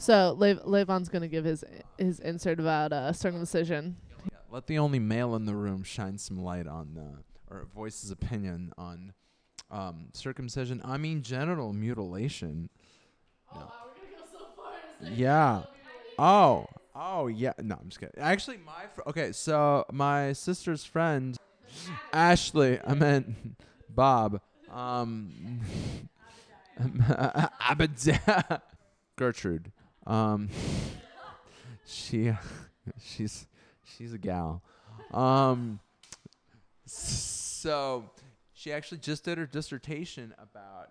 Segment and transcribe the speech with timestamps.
[0.00, 1.62] So Lev- Levan's gonna give his
[1.98, 3.96] his insert about uh, circumcision.
[4.50, 8.10] Let the only male in the room shine some light on, uh, or voice his
[8.10, 9.12] opinion on
[9.70, 10.80] um, circumcision.
[10.84, 12.70] I mean, genital mutilation.
[13.54, 13.70] No.
[15.02, 15.62] Yeah.
[16.22, 16.66] Oh.
[16.94, 17.54] Oh yeah.
[17.62, 18.12] No, I'm just kidding.
[18.20, 19.32] Actually, my fr- okay.
[19.32, 21.34] So my sister's friend,
[22.12, 22.78] Ashley.
[22.86, 23.56] I meant
[23.88, 24.42] Bob.
[24.70, 25.60] Um,
[26.80, 28.60] Abada.
[29.16, 29.72] Gertrude.
[30.06, 30.48] Um,
[31.86, 32.32] she,
[33.02, 33.46] she's,
[33.84, 34.62] she's a gal.
[35.12, 35.80] Um,
[36.86, 38.10] so
[38.52, 40.90] she actually just did her dissertation about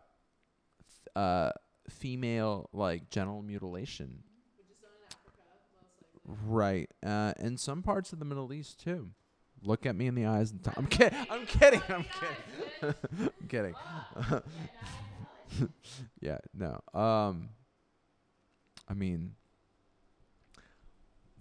[1.16, 1.52] uh
[1.90, 4.24] female like genital mutilation.
[6.46, 6.90] Right.
[7.04, 9.10] Uh, in some parts of the Middle East too.
[9.64, 11.18] Look at me in the eyes and t- I'm kidding.
[11.30, 11.82] I'm kidding.
[11.90, 12.06] I'm
[12.80, 12.96] kidding.
[13.42, 13.76] I'm kidding.
[16.22, 16.80] yeah, no.
[16.94, 17.50] Um
[18.90, 19.36] I mean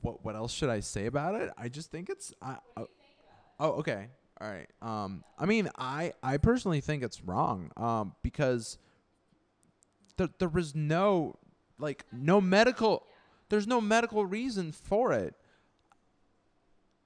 [0.01, 1.51] what what else should I say about it?
[1.57, 2.59] I just think it's I,
[3.61, 4.09] Oh, okay.
[4.41, 4.69] All right.
[4.81, 8.79] Um I mean, I I personally think it's wrong um because
[10.17, 11.37] there there was no
[11.79, 13.05] like no medical
[13.49, 15.35] there's no medical reason for it.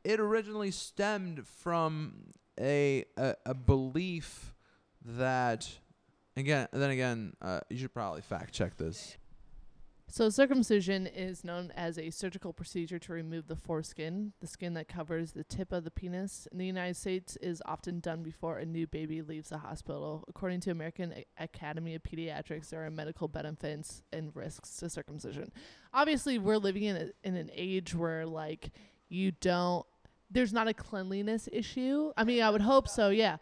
[0.05, 4.55] It originally stemmed from a a, a belief
[5.05, 5.69] that
[6.37, 9.17] again then again uh, you should probably fact check this.
[10.13, 14.87] So circumcision is known as a surgical procedure to remove the foreskin, the skin that
[14.87, 16.47] covers the tip of the penis.
[16.53, 20.23] In the United States is often done before a new baby leaves the hospital.
[20.29, 25.51] According to American A- Academy of Pediatrics, there are medical benefits and risks to circumcision.
[25.95, 28.71] Obviously, we're living in a, in an age where like
[29.09, 29.87] you don't
[30.31, 32.13] there's not a cleanliness issue.
[32.19, 33.39] I mean, I would hope so, yeah.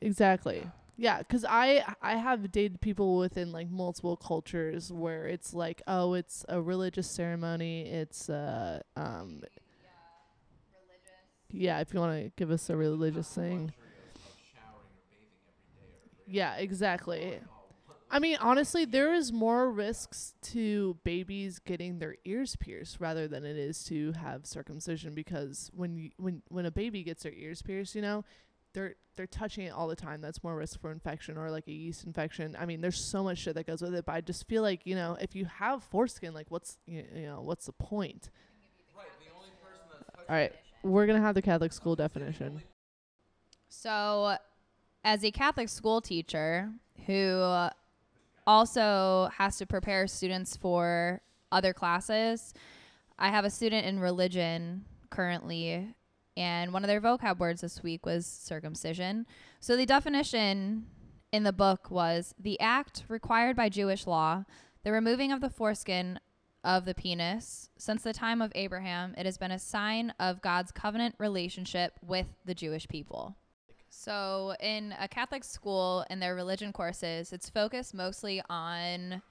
[0.00, 0.66] Exactly.
[1.00, 6.12] Yeah, cuz I I have dated people within like multiple cultures where it's like, oh,
[6.12, 9.42] it's a religious ceremony, it's uh um
[11.52, 13.72] Yeah, if you want to give us a religious thing.
[16.26, 17.40] Yeah, exactly.
[18.10, 23.44] I mean, honestly, there is more risks to babies getting their ears pierced rather than
[23.44, 27.62] it is to have circumcision because when you, when when a baby gets their ears
[27.62, 28.24] pierced, you know,
[28.72, 30.20] they're they're touching it all the time.
[30.20, 32.56] That's more risk for infection or like a yeast infection.
[32.58, 34.80] I mean, there's so much shit that goes with it, but I just feel like,
[34.84, 38.30] you know, if you have foreskin, like what's you, you know, what's the point?
[40.28, 40.52] All right,
[40.84, 42.62] we're going to have the Catholic school definition.
[43.68, 44.36] So,
[45.02, 46.70] as a Catholic school teacher
[47.06, 47.68] who
[48.46, 51.20] also has to prepare students for
[51.50, 52.54] other classes,
[53.18, 55.94] I have a student in religion currently,
[56.36, 59.26] and one of their vocab words this week was circumcision.
[59.60, 60.86] So, the definition
[61.32, 64.44] in the book was the act required by Jewish law,
[64.82, 66.18] the removing of the foreskin
[66.64, 67.68] of the penis.
[67.78, 72.26] Since the time of Abraham, it has been a sign of God's covenant relationship with
[72.44, 73.36] the Jewish people.
[73.88, 79.22] So, in a Catholic school, in their religion courses, it's focused mostly on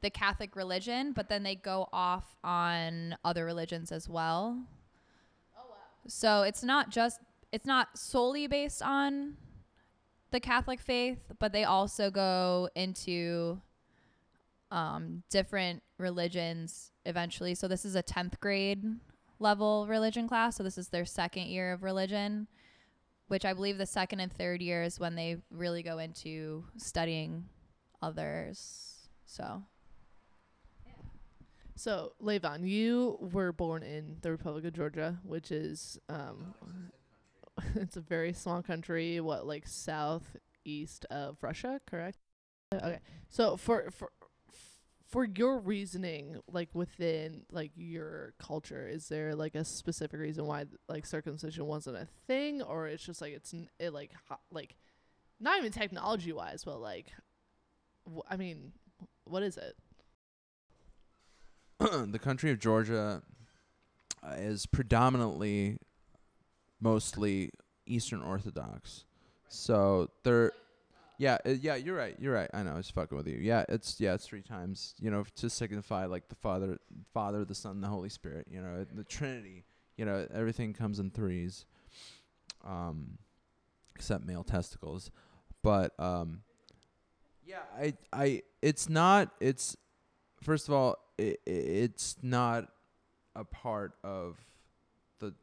[0.00, 4.58] the Catholic religion, but then they go off on other religions as well.
[6.08, 7.20] So, it's not just,
[7.52, 9.36] it's not solely based on
[10.30, 13.60] the Catholic faith, but they also go into
[14.70, 17.54] um, different religions eventually.
[17.54, 18.84] So, this is a 10th grade
[19.38, 20.56] level religion class.
[20.56, 22.48] So, this is their second year of religion
[23.28, 27.44] which I believe the second and third year is when they really go into studying
[28.02, 29.08] others.
[29.26, 29.62] So,
[31.78, 36.54] So, Levan, you were born in the Republic of Georgia, which is um
[37.76, 42.18] it's a very small country, what like southeast of Russia, correct?
[42.74, 42.98] Okay.
[43.28, 44.10] So, for for
[45.06, 50.66] for your reasoning like within like your culture is there like a specific reason why
[50.88, 54.76] like circumcision wasn't a thing or it's just like it's n- it like ho- like
[55.40, 57.06] not even technology wise but like
[58.06, 58.72] wh- i mean
[59.24, 59.76] what is it
[62.10, 63.22] the country of Georgia
[64.22, 65.78] uh, is predominantly
[66.80, 67.50] mostly
[67.86, 69.04] Eastern Orthodox.
[69.48, 70.52] So they're
[71.18, 72.14] yeah, uh, yeah, you're right.
[72.20, 72.48] You're right.
[72.54, 72.72] I know.
[72.72, 73.38] I was fucking with you.
[73.40, 74.94] Yeah, it's yeah, it's three times.
[75.00, 76.78] You know, to signify like the Father,
[77.12, 78.46] Father, the Son, the Holy Spirit.
[78.50, 79.64] You know, the Trinity.
[79.96, 81.66] You know, everything comes in threes,
[82.64, 83.18] um,
[83.96, 85.10] except male testicles.
[85.62, 86.42] But um,
[87.44, 89.30] yeah, I, I, it's not.
[89.40, 89.76] It's
[90.42, 92.68] first of all, it, it's not
[93.34, 94.36] a part of
[95.18, 95.34] the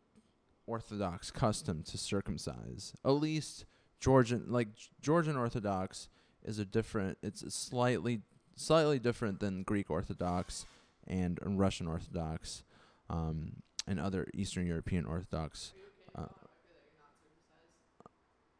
[0.67, 2.93] Orthodox custom to circumcise.
[3.03, 3.65] At least
[3.99, 4.69] Georgian, like
[5.01, 6.09] Georgian Orthodox,
[6.43, 7.17] is a different.
[7.21, 8.21] It's a slightly
[8.55, 10.65] slightly different than Greek Orthodox
[11.07, 12.63] and Russian Orthodox,
[13.09, 13.57] um,
[13.87, 15.73] and other Eastern European Orthodox.
[16.15, 16.25] Uh,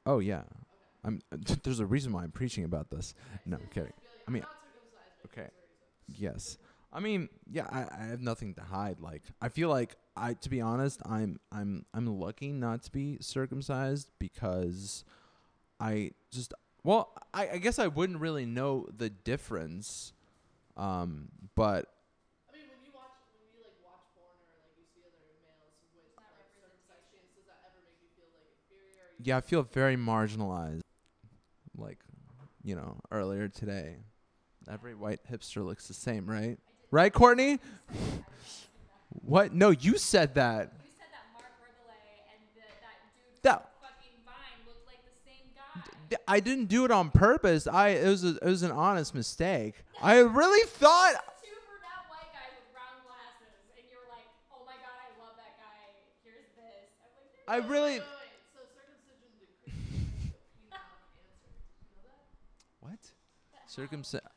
[0.05, 0.43] oh yeah,
[1.03, 1.21] I'm.
[1.63, 3.13] There's a reason why I'm preaching about this.
[3.45, 3.93] No, I'm kidding.
[4.27, 4.45] I mean,
[5.25, 5.49] okay,
[6.07, 6.57] yes.
[6.93, 8.99] I mean, yeah, I, I have nothing to hide.
[9.01, 13.17] Like, I feel like I, to be honest, I'm, I'm, I'm lucky not to be
[13.19, 15.03] circumcised because
[15.79, 16.53] I just,
[16.83, 20.13] well, I, I guess I wouldn't really know the difference,
[20.77, 21.87] um, but
[22.49, 25.19] I mean, when you watch, when you like watch porn or like you see other
[25.43, 25.75] males
[26.07, 28.99] with like circumcised penis, does that ever make you feel like inferior?
[29.23, 30.81] Yeah, I feel very marginalized.
[31.77, 31.99] Like,
[32.63, 33.97] you know, earlier today,
[34.71, 36.57] every white hipster looks the same, right?
[36.91, 37.59] Right, Courtney?
[39.23, 39.53] What?
[39.53, 40.73] No, you said that.
[40.83, 45.15] You said that Mark Burgolay and the, that dude That- fucking Vine looked like the
[45.23, 45.81] same guy.
[46.09, 47.65] D- I didn't do it on purpose.
[47.65, 49.75] I it was a, it was an honest mistake.
[50.01, 54.67] I really thought Two brunette white guys with round glasses, and you were like, "Oh
[54.67, 55.79] my god, I love that guy.
[56.27, 61.55] Here's this." I'm like, I really Wait, wait, so circumcision decreases the penile cancer.
[61.87, 62.19] You know
[62.83, 62.99] that?
[62.99, 62.99] what
[63.71, 64.27] circumcision.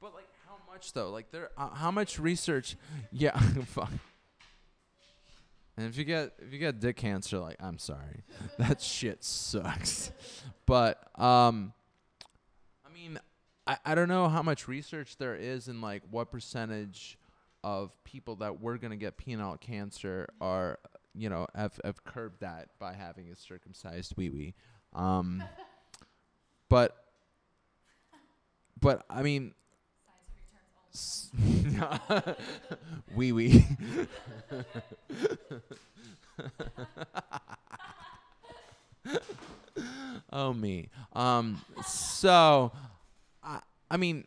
[0.00, 1.10] But like how much though?
[1.10, 2.76] Like there uh, how much research?
[3.12, 3.90] Yeah, fuck.
[5.76, 8.24] And if you get if you get dick cancer, like I'm sorry,
[8.58, 10.12] that shit sucks.
[10.66, 11.72] But um,
[12.86, 13.18] I mean,
[13.66, 17.18] I I don't know how much research there is in like what percentage
[17.64, 20.78] of people that were gonna get penile cancer are
[21.14, 24.54] you know have have curbed that by having a circumcised wee wee.
[24.94, 25.42] Um,
[26.68, 26.96] but
[28.80, 29.54] but I mean.
[33.14, 33.64] Wee wee.
[40.32, 40.88] oh me.
[41.12, 41.60] Um.
[41.86, 42.72] So,
[43.42, 44.24] I I mean,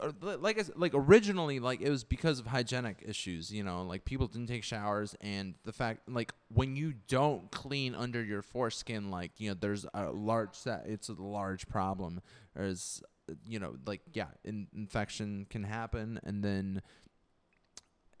[0.00, 3.52] uh, li- like I s like originally, like it was because of hygienic issues.
[3.52, 7.94] You know, like people didn't take showers, and the fact, like when you don't clean
[7.94, 10.84] under your foreskin, like you know, there's a large set.
[10.86, 12.20] It's a large problem.
[12.54, 13.02] There's,
[13.46, 16.82] you know, like yeah, in, infection can happen, and then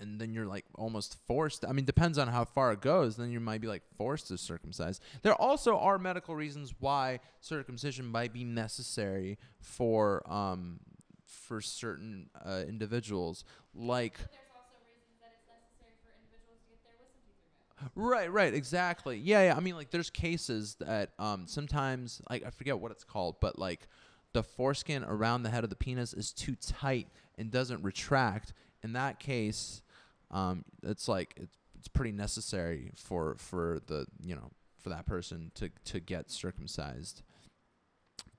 [0.02, 1.64] and then you're like almost forced.
[1.64, 3.16] I mean, depends on how far it goes.
[3.16, 5.00] Then you might be like forced to circumcise.
[5.22, 10.80] There also are medical reasons why circumcision might be necessary for um
[11.24, 13.44] for certain uh, individuals.
[13.74, 17.94] Like There's also reasons that it's necessary for individuals to get their wisdom teeth removed.
[17.94, 19.18] right, right, exactly.
[19.18, 19.56] Yeah, yeah.
[19.56, 23.58] I mean, like there's cases that um sometimes like I forget what it's called, but
[23.58, 23.86] like
[24.32, 28.52] the foreskin around the head of the penis is too tight and doesn't retract.
[28.82, 29.82] In that case,
[30.30, 35.50] um, it's like it's it's pretty necessary for for the you know for that person
[35.56, 37.22] to to get circumcised.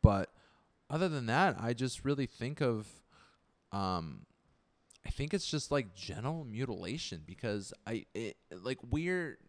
[0.02, 0.30] But
[0.90, 2.88] other than that, I just really think of
[3.74, 4.26] um
[5.06, 9.40] I think it's just like genital mutilation because I it, like we're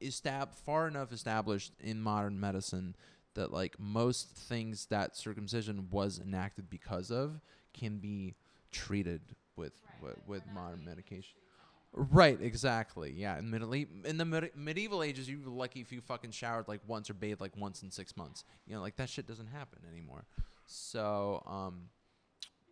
[0.00, 2.96] estab- far enough established in modern medicine
[3.34, 7.40] that like most things that circumcision was enacted because of
[7.72, 8.34] can be
[8.72, 9.20] treated
[9.56, 9.72] with
[10.02, 11.34] with, with modern medication.
[11.92, 13.12] Right, exactly.
[13.16, 16.68] Yeah, in middle in the medi- medieval ages, you were lucky if you fucking showered
[16.68, 18.44] like once or bathed like once in six months.
[18.66, 20.24] You know, like that shit doesn't happen anymore.
[20.66, 21.88] So, um,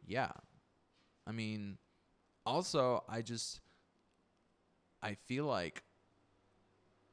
[0.06, 0.30] yeah,
[1.26, 1.78] I mean,
[2.46, 3.60] also I just
[5.02, 5.82] I feel like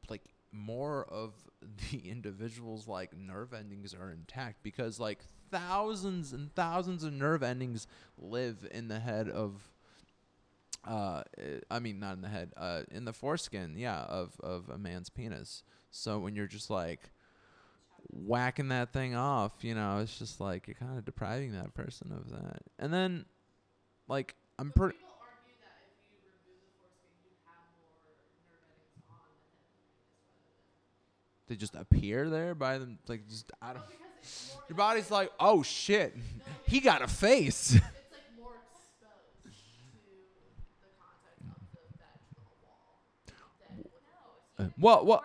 [0.09, 0.21] like
[0.55, 1.33] more of
[1.91, 5.19] the individual's like nerve endings are intact because like
[5.51, 9.69] thousands and thousands of nerve endings live in the head of
[10.87, 14.69] uh eh, I mean not in the head uh in the foreskin yeah of of
[14.69, 15.63] a man's penis.
[15.91, 17.09] So when you're just like
[18.09, 22.11] whacking that thing off you know it's just like you're kind of depriving that person
[22.11, 22.61] of that.
[22.79, 23.25] And then
[24.07, 28.15] like I'm pretty people argue that if you remove the foreskin, you have more nerve
[28.21, 29.99] endings on the head of the penis
[30.31, 31.33] rather than.
[31.47, 35.61] They just appear there by them like just out of Well, your body's like oh
[35.63, 36.15] shit
[36.67, 37.77] he got a face
[44.57, 45.23] Uh, well exposed.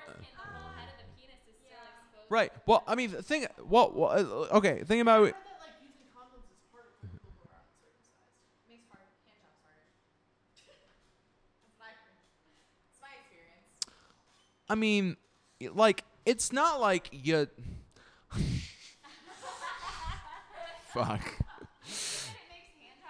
[2.29, 5.41] right well I mean the thing well, well uh, okay think about I it I.
[14.69, 15.17] I mean
[15.75, 17.47] like it's not like you
[20.93, 21.21] fuck
[21.85, 23.01] it makes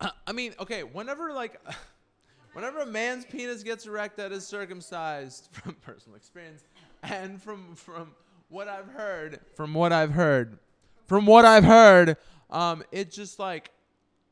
[0.00, 0.12] hard.
[0.26, 1.60] I mean, okay, whenever like
[2.52, 6.64] whenever a man's penis gets erect that is circumcised from personal experience
[7.02, 8.12] and from from
[8.48, 10.58] what I've heard, from what I've heard,
[11.06, 12.16] from what I've heard,
[12.48, 13.70] um, it just like,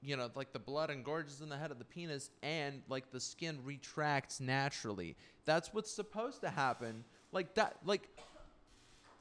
[0.00, 3.20] you know, like the blood engorges in the head of the penis, and like the
[3.20, 5.16] skin retracts naturally.
[5.44, 7.04] That's what's supposed to happen.
[7.34, 8.08] Like that, like.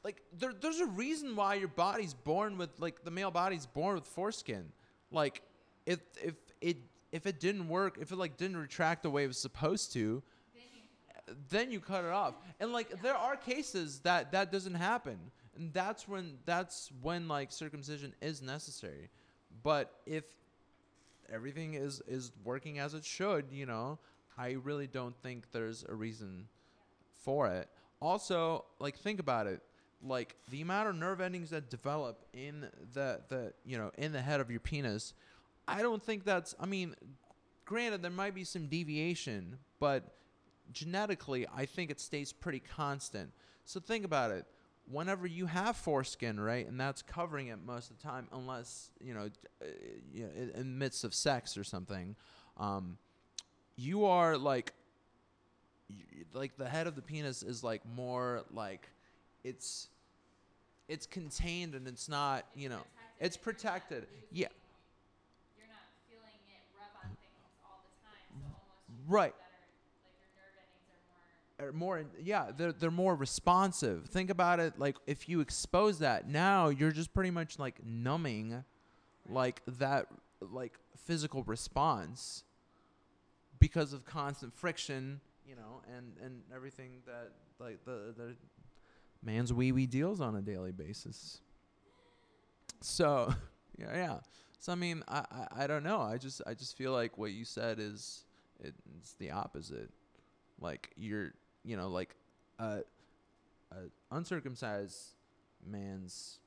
[0.02, 3.94] Like there, there's a reason why your body's born with like the male body's born
[3.94, 4.70] with foreskin.
[5.10, 5.40] Like,
[5.86, 6.76] if if it
[7.10, 10.22] if it didn't work, if it like didn't retract the way it was supposed to,
[11.48, 12.34] then you cut it off.
[12.60, 15.18] And like there are cases that that doesn't happen,
[15.56, 19.10] and that's when that's when like circumcision is necessary.
[19.62, 20.24] But if
[21.32, 23.98] everything is is working as it should, you know,
[24.36, 26.48] I really don't think there's a reason
[27.22, 27.68] for it.
[28.04, 29.62] Also, like think about it.
[30.06, 34.20] Like the amount of nerve endings that develop in the the you know in the
[34.20, 35.14] head of your penis,
[35.66, 36.54] I don't think that's.
[36.60, 36.94] I mean,
[37.64, 40.16] granted there might be some deviation, but
[40.70, 43.32] genetically, I think it stays pretty constant.
[43.64, 44.44] So think about it.
[44.86, 49.14] Whenever you have foreskin, right, and that's covering it most of the time, unless you
[49.14, 49.30] know,
[49.62, 52.16] uh, in, midst of sex or something,
[52.58, 52.98] um,
[53.76, 54.74] you are like,
[56.32, 58.88] like the head of the penis is like more like,
[59.44, 59.88] it's,
[60.88, 62.82] it's contained and it's not, you know,
[63.20, 64.06] it's protected.
[64.32, 64.48] Yeah,
[65.56, 69.34] You're not feeling it rub on things all the time, so almost right.
[69.34, 69.44] better,
[70.04, 71.04] like your nerve endings
[71.60, 71.98] are er, more.
[71.98, 76.68] in- yeah they're, they're more responsive think about it like if you expose that now
[76.68, 78.64] you're just pretty much like numbing
[79.28, 80.06] like that
[80.40, 82.44] like physical response
[83.58, 88.34] because of constant friction you know and and everything that like the the
[89.22, 91.40] man's wee wee deals on a daily basis.
[92.80, 93.34] So
[93.78, 94.18] yeah yeah.
[94.58, 96.00] So i mean I, I i don't know.
[96.00, 98.24] I just i just feel like what you said is
[98.60, 99.90] it, it's the opposite.
[100.60, 101.32] Like you're
[101.64, 102.14] you know like
[102.58, 102.80] a,
[103.72, 103.76] a
[104.10, 105.14] uncircumcised
[105.66, 106.38] man's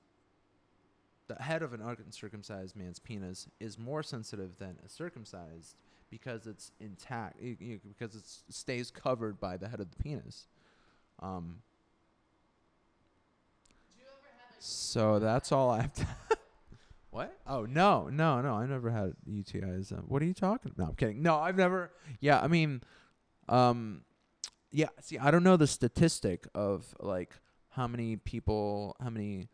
[1.28, 5.76] the head of an uncircumcised man's penis is more sensitive than a circumcised
[6.10, 8.24] because it's intact y- y- because it
[8.54, 10.48] stays covered by the head of the penis
[11.22, 11.58] um
[14.60, 16.08] so that's all I have to
[17.10, 17.36] What?
[17.48, 18.54] Oh no, no, no!
[18.56, 19.92] I never had UTIs.
[19.92, 20.74] Uh, what are you talking?
[20.78, 21.24] No, I'm kidding.
[21.24, 21.90] No, I've never.
[22.20, 22.82] Yeah, I mean,
[23.50, 24.02] um,
[24.72, 24.90] yeah.
[25.02, 27.32] See, I don't know the statistic of like
[27.70, 29.48] how many people, how many,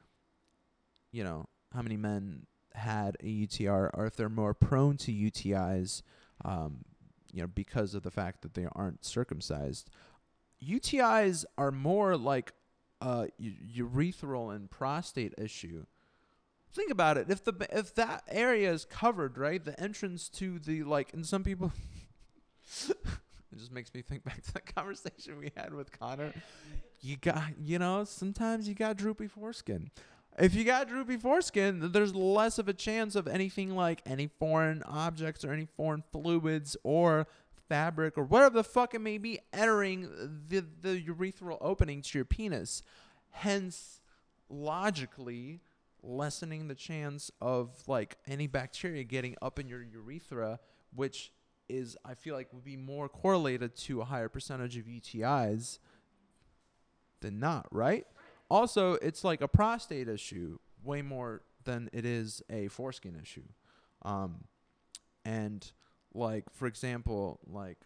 [1.14, 6.02] you know, how many men had a UTI, or if they're more prone to UTIs,
[6.44, 6.86] um,
[7.32, 9.90] you know, because of the fact that they aren't circumcised.
[10.64, 12.54] UTIs are more like
[13.02, 13.28] a
[13.76, 15.86] urethral and prostate issue.
[16.72, 17.30] Think about it.
[17.30, 21.44] If the if that area is covered, right, the entrance to the like, and some
[21.44, 21.72] people,
[22.90, 26.34] it just makes me think back to that conversation we had with Connor.
[27.02, 29.92] You got, you know, sometimes you got droopy foreskin.
[30.40, 34.82] If you got droopy foreskin, there's less of a chance of anything like any foreign
[34.84, 37.28] objects or any foreign fluids or
[37.70, 40.10] fabric or whatever the fuck it may be entering
[40.48, 42.82] the the urethral opening to your penis.
[43.30, 44.02] Hence,
[44.50, 45.62] logically,
[46.02, 50.60] lessening the chance of like any bacteria getting up in your urethra,
[50.96, 51.32] which
[51.70, 55.80] is I feel like would be more correlated to a higher percentage of UTIs
[57.22, 58.06] than not, right?
[58.54, 63.48] Also, it's like a prostate issue way more than it is a foreskin issue.
[64.04, 64.44] Um,
[65.26, 65.72] and
[66.14, 67.80] like for example, like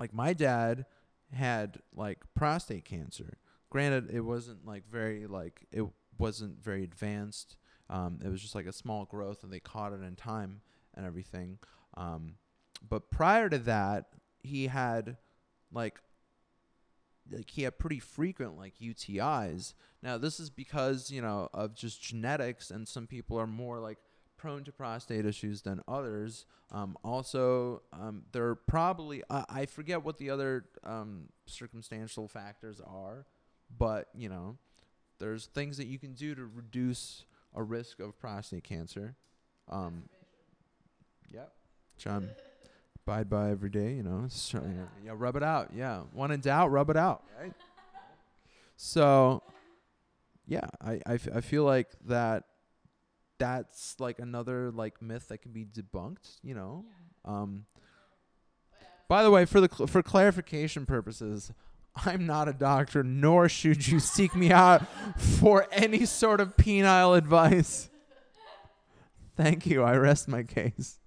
[0.00, 0.86] like my dad
[1.32, 3.38] had like prostate cancer.
[3.70, 5.84] Granted, it wasn't like very like it
[6.18, 7.56] wasn't very advanced.
[7.88, 11.06] Um, it was just like a small growth, and they caught it in time and
[11.06, 11.58] everything.
[11.96, 12.34] Um,
[12.88, 14.06] but prior to that,
[14.40, 15.18] he had
[15.70, 16.00] like
[17.30, 19.74] like he had pretty frequent like UTIs.
[20.02, 23.98] Now this is because you know of just genetics, and some people are more like
[24.36, 26.46] prone to prostate issues than others.
[26.72, 32.80] Um, also, um, there are probably I I forget what the other um, circumstantial factors
[32.80, 33.26] are,
[33.78, 34.56] but you know,
[35.18, 37.24] there's things that you can do to reduce
[37.54, 39.16] a risk of prostate cancer.
[39.68, 40.08] Um,
[41.30, 41.52] yep,
[41.96, 42.30] John.
[43.06, 44.26] Abide by every day, you know.
[44.28, 45.70] So, you yeah, rub it out.
[45.74, 47.24] Yeah, when in doubt, rub it out.
[47.40, 47.52] Right.
[48.76, 49.42] So,
[50.46, 52.44] yeah, I, I, f- I feel like that
[53.38, 56.38] that's like another like myth that can be debunked.
[56.42, 56.84] You know.
[57.24, 57.66] Um.
[59.08, 61.52] By the way, for the cl- for clarification purposes,
[62.06, 64.86] I'm not a doctor, nor should you seek me out
[65.18, 67.90] for any sort of penile advice.
[69.36, 69.82] Thank you.
[69.82, 70.98] I rest my case.